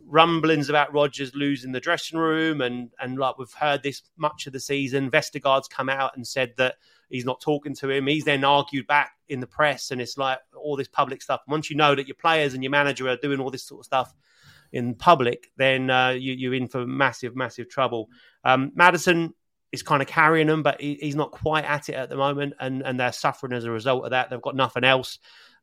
[0.05, 4.53] Rumblings about Rodgers losing the dressing room, and and like we've heard this much of
[4.53, 5.11] the season.
[5.11, 6.75] Vestergaard's come out and said that
[7.09, 8.07] he's not talking to him.
[8.07, 11.41] He's then argued back in the press, and it's like all this public stuff.
[11.47, 13.85] Once you know that your players and your manager are doing all this sort of
[13.85, 14.13] stuff
[14.71, 18.09] in public, then uh, you, are in for massive, massive trouble.
[18.43, 19.33] Um, Maddison
[19.71, 22.53] is kind of carrying them, but he, he's not quite at it at the moment,
[22.59, 24.29] and and they're suffering as a result of that.
[24.29, 25.19] They've got nothing else.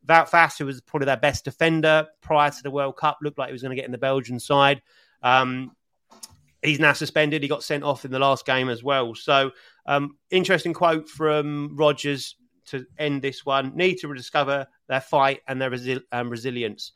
[0.07, 3.53] Wout who was probably their best defender prior to the World Cup, looked like he
[3.53, 4.81] was going to get in the Belgian side.
[5.21, 5.75] Um,
[6.63, 7.43] he's now suspended.
[7.43, 9.15] He got sent off in the last game as well.
[9.15, 9.51] So,
[9.85, 12.35] um, interesting quote from Rodgers
[12.67, 16.93] to end this one: "Need to rediscover their fight and their resi- um, resilience.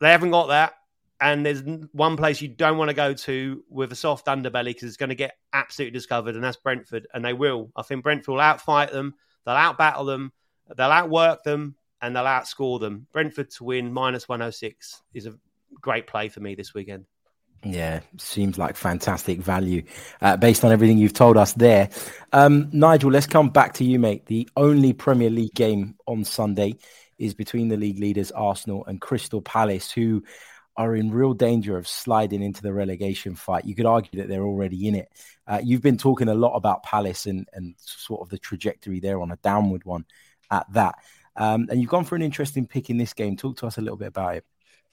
[0.00, 0.74] They haven't got that."
[1.22, 4.84] And there's one place you don't want to go to with a soft underbelly because
[4.84, 7.06] it's going to get absolutely discovered, and that's Brentford.
[7.12, 7.70] And they will.
[7.76, 9.14] I think Brentford will outfight them.
[9.44, 10.32] They'll outbattle them.
[10.74, 13.06] They'll outwork them and they'll outscore them.
[13.12, 15.34] Brentford to win minus 106 is a
[15.80, 17.06] great play for me this weekend.
[17.62, 19.82] Yeah, seems like fantastic value
[20.22, 21.90] uh, based on everything you've told us there.
[22.32, 24.24] Um, Nigel, let's come back to you, mate.
[24.26, 26.76] The only Premier League game on Sunday
[27.18, 30.24] is between the league leaders Arsenal and Crystal Palace, who
[30.78, 33.66] are in real danger of sliding into the relegation fight.
[33.66, 35.10] You could argue that they're already in it.
[35.46, 39.20] Uh, you've been talking a lot about Palace and, and sort of the trajectory there
[39.20, 40.06] on a downward one
[40.50, 40.94] at that.
[41.40, 43.36] Um, and you've gone for an interesting pick in this game.
[43.36, 44.44] Talk to us a little bit about it.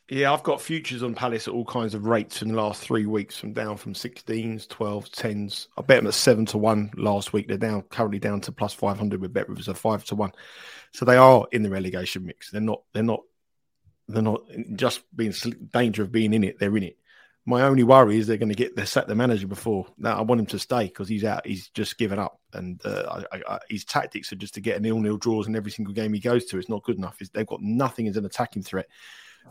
[0.09, 3.05] Yeah, I've got futures on Palace at all kinds of rates in the last three
[3.05, 5.67] weeks, from down from 16s, 12s, 10s.
[5.77, 7.49] I bet them at seven to one last week.
[7.49, 10.31] They're now currently down to plus 500 with Bet Rivers at five to one.
[10.93, 12.49] So they are in the relegation mix.
[12.49, 12.83] They're not.
[12.93, 13.19] They're not
[14.07, 14.43] they're not
[14.75, 15.33] just being
[15.73, 16.59] danger of being in it.
[16.59, 16.97] They're in it.
[17.47, 19.87] My only worry is they're going to get they set the manager before.
[19.97, 21.47] Now I want him to stay because he's out.
[21.47, 24.79] He's just given up, and uh, I, I, his tactics are just to get a
[24.81, 26.57] nil-nil draws in every single game he goes to.
[26.57, 27.21] It's not good enough.
[27.21, 28.87] It's, they've got nothing as an attacking threat.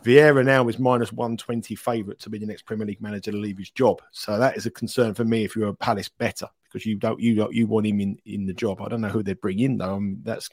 [0.05, 3.57] Vieira now is minus 120 favourite to be the next Premier League manager to leave
[3.57, 4.03] his job.
[4.13, 7.19] So that is a concern for me if you're a Palace bettor because you don't
[7.19, 8.83] you don't, you want him in, in the job.
[8.83, 9.97] I don't know who they'd bring in though.
[9.97, 10.51] I mean, that's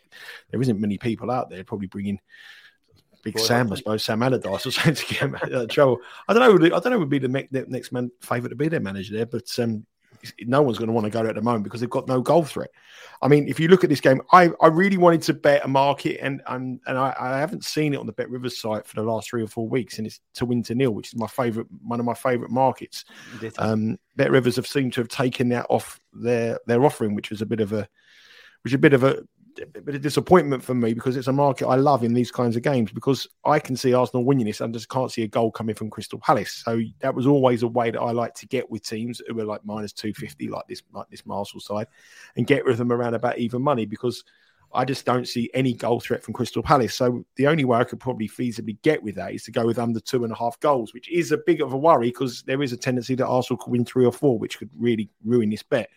[0.50, 1.66] there isn't many people out there.
[1.66, 2.20] Probably bring in
[3.24, 6.00] Big Boy, Sam, I suppose, Sam Allardyce or something to get him out of trouble.
[6.28, 6.66] I don't know.
[6.66, 7.00] I don't know.
[7.00, 9.86] Would be the next man favourite to be their manager there, but um,
[10.42, 12.22] no one's going to want to go there at the moment because they've got no
[12.22, 12.70] goal threat.
[13.22, 15.68] I mean, if you look at this game, I, I really wanted to bet a
[15.68, 18.96] market, and and, and I, I haven't seen it on the Bet Rivers site for
[18.96, 21.28] the last three or four weeks, and it's to win to nil, which is my
[21.28, 23.06] favourite, one of my favourite markets.
[23.58, 27.42] Um, Bet Rivers have seemed to have taken that off their their offering, which was
[27.42, 27.88] a bit of a
[28.64, 29.22] which is a bit of a
[29.60, 32.56] a bit of disappointment for me because it's a market I love in these kinds
[32.56, 35.52] of games because I can see Arsenal winning this and just can't see a goal
[35.52, 36.64] coming from Crystal Palace.
[36.66, 39.46] So that was always a way that I like to get with teams who were
[39.46, 41.88] like minus 250 like this like this Marshall side
[42.36, 44.24] and get with them around about even money because
[44.74, 46.96] I just don't see any goal threat from Crystal Palace.
[46.96, 49.78] So the only way I could probably feasibly get with that is to go with
[49.78, 52.62] under two and a half goals, which is a big of a worry because there
[52.64, 55.64] is a tendency that Arsenal could win three or four, which could really ruin this
[55.64, 55.90] bet.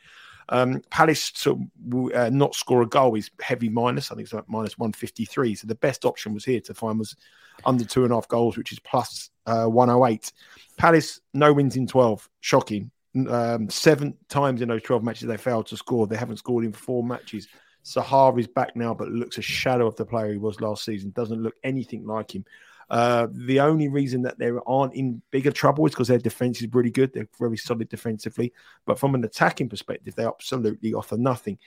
[0.49, 1.69] Um, Palace to
[2.15, 4.11] uh, not score a goal is heavy minus.
[4.11, 5.55] I think it's like minus 153.
[5.55, 7.17] So the best option was here to find was
[7.65, 10.33] under two and a half goals, which is plus, uh, 108.
[10.77, 12.29] Palace, no wins in 12.
[12.41, 12.91] Shocking.
[13.29, 16.07] Um, seven times in those 12 matches they failed to score.
[16.07, 17.49] They haven't scored in four matches.
[17.85, 21.11] Zaha's back now, but looks a shadow of the player he was last season.
[21.11, 22.45] Doesn't look anything like him.
[22.89, 26.73] Uh, the only reason that they aren't in bigger trouble is because their defense is
[26.73, 27.13] really good.
[27.13, 28.53] They're very solid defensively,
[28.85, 31.59] but from an attacking perspective, they absolutely offer nothing.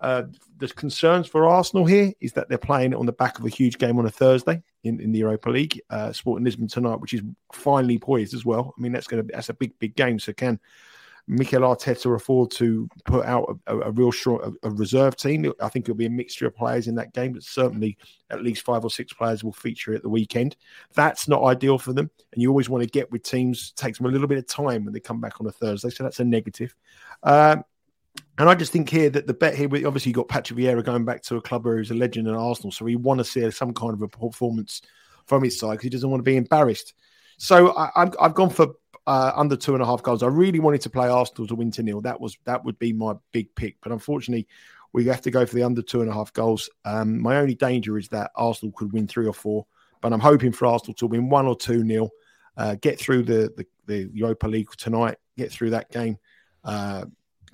[0.00, 0.24] Uh,
[0.58, 3.78] the concerns for Arsenal here is that they're playing on the back of a huge
[3.78, 7.22] game on a Thursday in, in the Europa League, uh, Sporting Lisbon tonight, which is
[7.52, 8.74] finally poised as well.
[8.76, 10.18] I mean, that's going to that's a big big game.
[10.18, 10.58] So can
[11.28, 15.50] Mikel Arteta afford to put out a, a real short a, a, reserve team.
[15.60, 17.96] I think it'll be a mixture of players in that game, but certainly
[18.30, 20.56] at least five or six players will feature at the weekend.
[20.94, 23.72] That's not ideal for them, and you always want to get with teams.
[23.72, 26.02] Takes them a little bit of time when they come back on a Thursday, so
[26.02, 26.74] that's a negative.
[27.22, 27.64] Um,
[28.38, 31.04] and I just think here that the bet here, obviously, you've got Patrick Vieira going
[31.04, 33.48] back to a club where he's a legend in Arsenal, so we want to see
[33.50, 34.82] some kind of a performance
[35.26, 36.94] from his side because he doesn't want to be embarrassed.
[37.38, 38.74] So I, have gone for
[39.06, 40.22] uh, under two and a half goals.
[40.22, 42.00] I really wanted to play Arsenal to win to nil.
[42.00, 44.46] That was that would be my big pick, but unfortunately,
[44.92, 46.68] we have to go for the under two and a half goals.
[46.84, 49.66] Um, my only danger is that Arsenal could win three or four,
[50.00, 52.10] but I'm hoping for Arsenal to win one or two nil,
[52.56, 56.18] uh, get through the, the, the Europa League tonight, get through that game,
[56.64, 57.06] uh,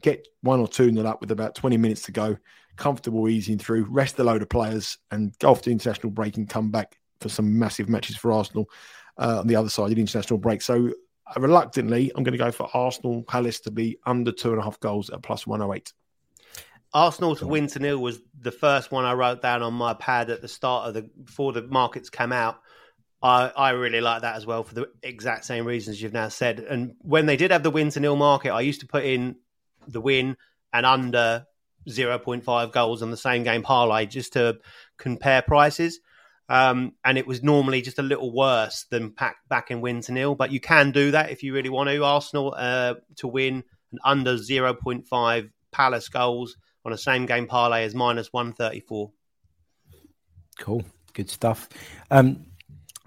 [0.03, 2.37] get one or two nil up with about 20 minutes to go,
[2.77, 6.49] comfortable easing through, rest a load of players, and go off to international break and
[6.49, 8.69] come back for some massive matches for Arsenal
[9.19, 10.63] uh, on the other side of the international break.
[10.63, 10.93] So
[11.37, 14.81] reluctantly, I'm going to go for Arsenal Palace to be under two and a half
[14.81, 15.93] goals at plus 108.
[16.95, 20.31] Arsenal to win to nil was the first one I wrote down on my pad
[20.31, 22.61] at the start of the before the markets came out.
[23.21, 26.61] I, I really like that as well for the exact same reasons you've now said.
[26.61, 29.37] And when they did have the win to nil market, I used to put in
[29.87, 30.37] the win
[30.73, 31.47] and under
[31.89, 34.59] 0.5 goals on the same game parlay just to
[34.99, 36.01] compare prices.
[36.49, 40.13] Um, and it was normally just a little worse than pack back in win to
[40.13, 40.35] nil.
[40.35, 42.05] But you can do that if you really want to.
[42.05, 47.95] Arsenal uh, to win and under 0.5 Palace goals on a same game parlay is
[47.95, 49.11] minus 134.
[50.59, 50.85] Cool.
[51.13, 51.69] Good stuff.
[52.11, 52.47] Um,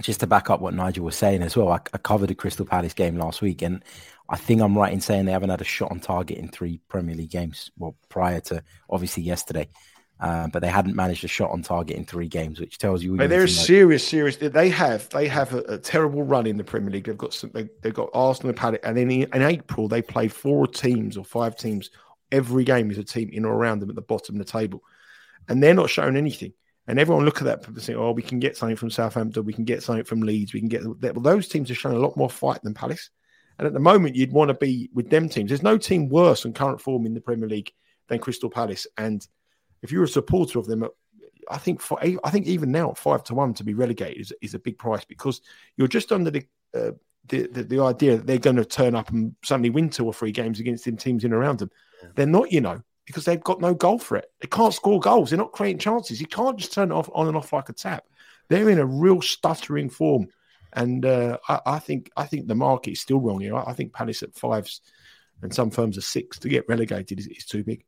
[0.01, 2.65] just to back up what Nigel was saying as well, I, I covered the Crystal
[2.65, 3.83] Palace game last week, and
[4.29, 6.79] I think I'm right in saying they haven't had a shot on target in three
[6.87, 7.71] Premier League games.
[7.77, 9.67] Well, prior to obviously yesterday.
[10.21, 13.17] Uh, but they hadn't managed a shot on target in three games, which tells you.
[13.17, 14.35] they're serious, serious.
[14.37, 17.05] They have they have a, a, terrible run in the Premier League.
[17.05, 17.49] They've got some.
[17.51, 21.25] They, have got Arsenal and Paddock, and in, in April they played four teams or
[21.25, 21.89] five teams.
[22.31, 24.83] Every game is a team in or around them at the bottom of the table,
[25.49, 26.53] and they're not showing anything.
[26.85, 29.43] And everyone look at that and say, "Oh, we can get something from Southampton.
[29.43, 30.53] We can get something from Leeds.
[30.53, 33.09] We can get." Well, those teams are showing a lot more fight than Palace.
[33.57, 35.49] And at the moment, you'd want to be with them teams.
[35.49, 37.71] There's no team worse on current form in the Premier League
[38.07, 39.25] than Crystal Palace, and
[39.81, 40.87] if you're a supporter of them,
[41.49, 44.53] I think for I think even now five to one to be relegated is, is
[44.53, 45.41] a big price because
[45.77, 46.91] you're just under the uh,
[47.27, 50.13] the, the, the idea that they're going to turn up and suddenly win two or
[50.13, 51.69] three games against them teams in around them.
[52.01, 52.09] Yeah.
[52.15, 54.31] They're not, you know, because they've got no goal for it.
[54.39, 55.29] They can't score goals.
[55.29, 56.19] They're not creating chances.
[56.19, 58.05] You can't just turn it off on and off like a tap.
[58.49, 60.27] They're in a real stuttering form,
[60.73, 63.55] and uh, I, I, think I think the market is still wrong here.
[63.55, 64.81] I, I think Palace at fives
[65.41, 67.83] and some firms are six to get relegated is, is too big.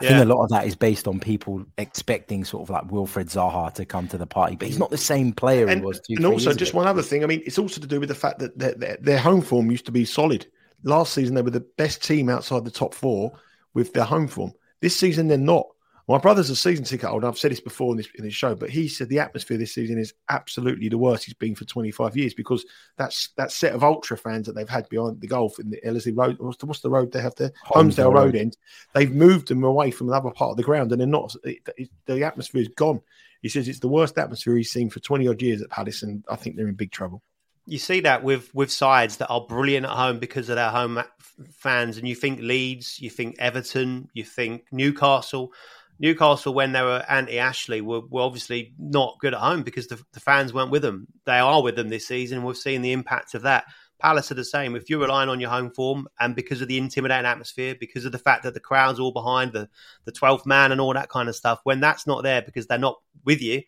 [0.00, 0.10] I yeah.
[0.10, 3.72] think a lot of that is based on people expecting sort of like Wilfried Zaha
[3.74, 6.14] to come to the party, but he's not the same player and, he was two.
[6.16, 6.78] And also, just ago.
[6.78, 7.22] one other thing.
[7.22, 9.70] I mean, it's also to do with the fact that their, their, their, home form
[9.70, 10.46] used to be solid.
[10.82, 13.32] Last season, they were the best team outside the top four
[13.72, 14.52] with their home form.
[14.80, 15.66] This season, they're not.
[16.06, 17.26] My brother's a season ticket holder.
[17.26, 19.72] I've said this before in this, in this show, but he said the atmosphere this
[19.72, 22.66] season is absolutely the worst it's been for 25 years because
[22.98, 26.12] that's that set of ultra fans that they've had behind the golf in the Ellerslie
[26.12, 26.36] Road.
[26.38, 27.52] What's the, what's the road they have there?
[27.66, 28.24] Holmesdale, Road.
[28.24, 28.56] Road end.
[28.92, 31.34] They've moved them away from another part of the ground, and they're not.
[31.42, 33.00] It, it, the atmosphere is gone.
[33.40, 36.22] He says it's the worst atmosphere he's seen for 20 odd years at Palace, and
[36.28, 37.22] I think they're in big trouble
[37.66, 40.98] you see that with with sides that are brilliant at home because of their home
[40.98, 41.04] uh,
[41.52, 45.52] fans, and you think Leeds, you think Everton, you think Newcastle.
[45.98, 50.02] Newcastle, when they were anti Ashley, were, were obviously not good at home because the,
[50.12, 51.06] the, fans weren't with them.
[51.24, 52.42] They are with them this season.
[52.42, 53.64] We've seen the impact of that.
[54.00, 54.74] Palace are the same.
[54.74, 58.12] If you're relying on your home form and because of the intimidating atmosphere, because of
[58.12, 59.68] the fact that the crowd's all behind the,
[60.04, 62.76] the 12th man and all that kind of stuff, when that's not there because they're
[62.76, 63.62] not with you,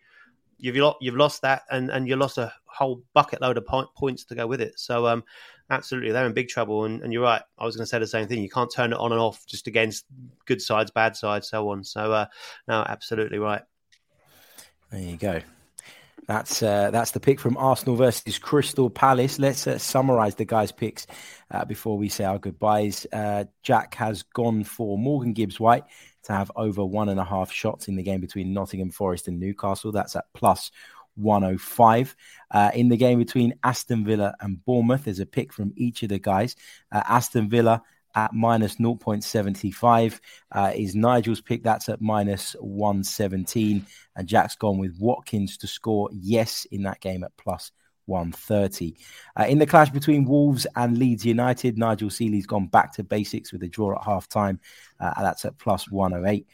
[0.57, 4.25] you've you've lost that and, and you lost a whole bucket load of point, points
[4.25, 4.77] to go with it.
[4.79, 5.23] So, um,
[5.69, 6.85] absolutely, they're in big trouble.
[6.85, 7.41] And, and you're right.
[7.57, 8.41] I was going to say the same thing.
[8.41, 10.05] You can't turn it on and off just against
[10.45, 11.83] good sides, bad sides, so on.
[11.83, 12.25] So, uh,
[12.67, 13.61] no, absolutely right.
[14.91, 15.41] There you go.
[16.27, 19.39] That's uh, that's the pick from Arsenal versus Crystal Palace.
[19.39, 21.07] Let's uh, summarise the guys' picks
[21.51, 23.07] uh, before we say our goodbyes.
[23.13, 25.85] Uh, Jack has gone for Morgan Gibbs White
[26.23, 29.39] to have over one and a half shots in the game between Nottingham Forest and
[29.39, 29.93] Newcastle.
[29.93, 30.69] That's at plus
[31.17, 32.15] 105.
[32.51, 36.09] Uh, in the game between Aston Villa and Bournemouth, there's a pick from each of
[36.09, 36.55] the guys.
[36.91, 37.81] Uh, Aston Villa
[38.15, 40.19] at minus 0.75
[40.51, 41.63] uh, is Nigel's pick.
[41.63, 43.85] That's at minus 117.
[44.15, 47.71] And Jack's gone with Watkins to score yes in that game at plus
[48.07, 48.95] 130.
[49.39, 53.51] Uh, in the clash between Wolves and Leeds United, Nigel Seeley's gone back to basics
[53.51, 54.59] with a draw at half time.
[54.99, 56.47] Uh, that's at plus 108.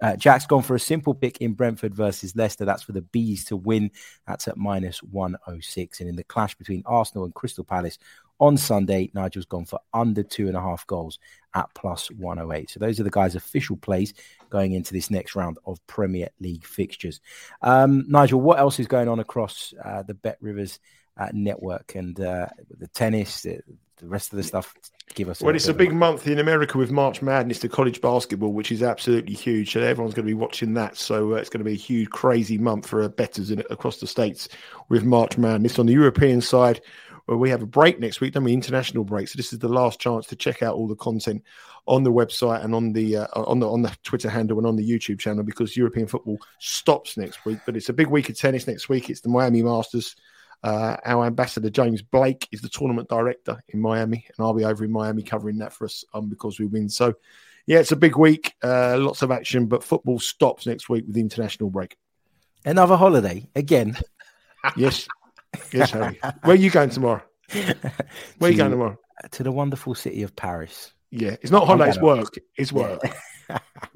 [0.00, 2.64] Uh, Jack's gone for a simple pick in Brentford versus Leicester.
[2.64, 3.90] That's for the Bees to win.
[4.26, 6.00] That's at minus 106.
[6.00, 7.98] And in the clash between Arsenal and Crystal Palace
[8.40, 11.18] on Sunday, Nigel's gone for under two and a half goals
[11.54, 12.70] at plus 108.
[12.70, 14.12] So those are the guys' official plays
[14.50, 17.20] going into this next round of Premier League fixtures.
[17.62, 20.80] Um, Nigel, what else is going on across uh, the Bet Rivers
[21.16, 23.60] uh, network and uh, the tennis, the,
[23.98, 24.74] the rest of the stuff?
[25.14, 25.40] give us.
[25.40, 28.82] Well, it's a big month in America with March Madness, the college basketball, which is
[28.82, 29.72] absolutely huge.
[29.72, 30.96] So everyone's going to be watching that.
[30.96, 34.06] So uh, it's going to be a huge, crazy month for bettors in, across the
[34.06, 34.48] states
[34.88, 35.78] with March Madness.
[35.78, 36.80] On the European side,
[37.26, 39.28] where we have a break next week, then we international break.
[39.28, 41.42] So this is the last chance to check out all the content
[41.86, 44.76] on the website and on the uh, on the on the Twitter handle and on
[44.76, 47.58] the YouTube channel because European football stops next week.
[47.66, 49.10] But it's a big week of tennis next week.
[49.10, 50.16] It's the Miami Masters.
[50.64, 54.82] Uh, our ambassador James Blake is the tournament director in Miami, and I'll be over
[54.82, 56.88] in Miami covering that for us um, because we win.
[56.88, 57.12] So,
[57.66, 61.16] yeah, it's a big week, uh, lots of action, but football stops next week with
[61.16, 61.98] the international break.
[62.64, 63.98] Another holiday again.
[64.76, 65.06] yes,
[65.70, 66.18] yes, Harry.
[66.44, 67.22] Where are you going tomorrow?
[67.52, 67.74] Where
[68.40, 68.96] are you going tomorrow?
[69.32, 70.94] To the wonderful city of Paris.
[71.10, 72.38] Yeah, it's not holiday, it's work.
[72.56, 73.00] It's work.
[73.04, 73.12] Yeah.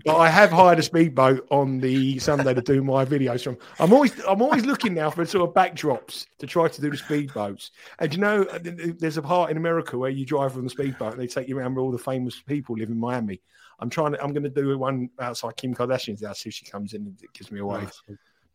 [0.09, 3.59] but I have hired a speedboat on the Sunday to do my videos from.
[3.79, 6.97] I'm always I'm always looking now for sort of backdrops to try to do the
[6.97, 7.73] speedboats.
[7.99, 11.21] And you know, there's a part in America where you drive on the speedboat and
[11.21, 13.43] they take you around where all the famous people live in Miami.
[13.81, 14.23] I'm trying to.
[14.23, 17.53] I'm going to do one outside Kim Kardashian's house if she comes in and gives
[17.53, 17.87] me away.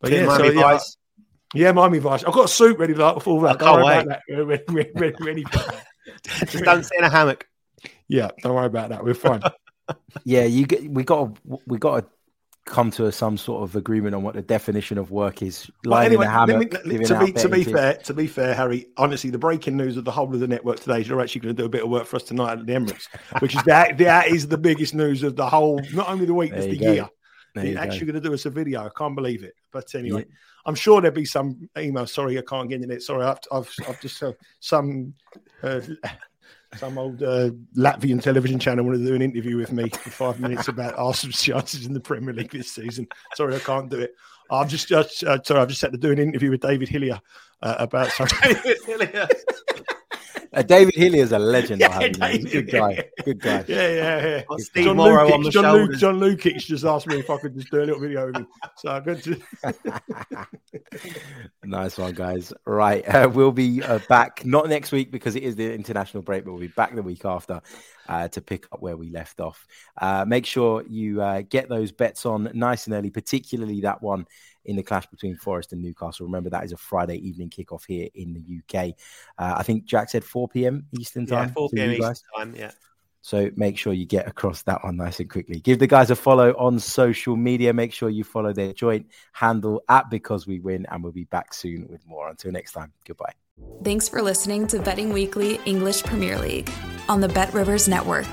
[0.00, 0.78] But yeah, Miami so, yeah,
[1.54, 2.24] yeah, Miami Vice.
[2.24, 3.62] I've got a suit ready like for that.
[3.62, 4.08] I can't wait.
[4.08, 4.22] That.
[4.28, 5.72] Ready, ready, ready for.
[6.46, 7.48] Just don't sit in a hammock.
[8.08, 9.04] Yeah, don't worry about that.
[9.04, 9.40] We're fine
[10.24, 12.06] yeah, you get we got we got to
[12.64, 15.70] come to a, some sort of agreement on what the definition of work is.
[15.84, 18.86] Well, anyway, hammock, me, to be to be fair, to be fair, Harry.
[18.96, 21.54] Honestly, the breaking news of the whole of the network today is you're actually going
[21.54, 23.08] to do a bit of work for us tonight at the Emirates,
[23.40, 26.52] which is that that is the biggest news of the whole, not only the week,
[26.52, 26.92] but the go.
[26.92, 27.08] year.
[27.54, 28.84] They're actually going to do us a video.
[28.84, 29.54] I can't believe it.
[29.70, 30.34] But anyway, yeah.
[30.66, 32.06] I'm sure there'll be some email.
[32.06, 33.02] Sorry, I can't get in it.
[33.02, 35.14] Sorry, I've I've, I've just uh, some.
[35.62, 35.80] Uh,
[36.76, 40.40] some old uh, Latvian television channel wanted to do an interview with me for five
[40.40, 43.06] minutes about Arsenal's chances in the Premier League this season.
[43.34, 44.14] Sorry, I can't do it.
[44.50, 47.20] I've just, just uh, sorry, I've just had to do an interview with David Hillier
[47.62, 48.38] uh, about something.
[48.62, 49.28] David Hillier.
[50.54, 51.80] Uh, David Healy is a legend.
[51.80, 53.04] yeah, David, good guy.
[53.24, 53.64] Good guy.
[53.66, 54.56] Yeah, yeah, yeah.
[54.58, 56.00] Steve John Morrow Lukic, on the John, shoulders.
[56.00, 58.46] John Lukic just asked me if I could just do a little video with him.
[58.76, 60.46] So good to.
[61.64, 62.52] nice one, guys.
[62.64, 66.44] Right, uh, we'll be uh, back not next week because it is the international break,
[66.44, 67.60] but we'll be back the week after
[68.08, 69.66] uh, to pick up where we left off.
[70.00, 74.26] Uh, make sure you uh, get those bets on nice and early, particularly that one
[74.64, 76.26] in the clash between Forest and Newcastle.
[76.26, 78.94] Remember, that is a Friday evening kickoff here in the UK.
[79.38, 80.86] Uh, I think Jack said 4 p.m.
[80.92, 81.48] Eastern time.
[81.48, 81.92] Yeah, 4 p.m.
[81.92, 82.70] Eastern time, yeah.
[83.24, 85.58] So make sure you get across that one nice and quickly.
[85.58, 87.72] Give the guys a follow on social media.
[87.72, 91.54] Make sure you follow their joint handle at Because We Win, and we'll be back
[91.54, 92.28] soon with more.
[92.28, 93.32] Until next time, goodbye.
[93.82, 96.70] Thanks for listening to Betting Weekly English Premier League
[97.08, 98.26] on the Bet Rivers Network.